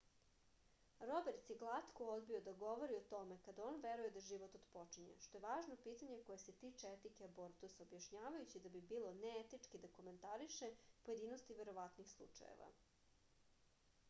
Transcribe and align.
roberts 1.09 1.49
je 1.49 1.55
glatko 1.63 2.05
odbio 2.11 2.37
da 2.45 2.53
govori 2.61 2.95
o 2.99 3.03
tome 3.09 3.35
kada 3.47 3.65
on 3.71 3.75
veruje 3.83 4.13
da 4.15 4.23
život 4.27 4.55
otpočinje 4.59 5.17
što 5.25 5.37
je 5.37 5.41
važno 5.43 5.77
pitanje 5.83 6.17
koje 6.29 6.41
se 6.43 6.55
tiče 6.63 6.93
etike 6.97 7.23
abortusa 7.27 7.85
objašnjavajući 7.89 8.61
da 8.63 8.71
bi 8.77 8.81
bilo 8.93 9.11
neetički 9.25 9.81
da 9.85 9.91
komentariše 9.99 10.71
pojedinosti 11.09 11.59
verovatnih 11.61 12.09
slučajeva 12.15 12.71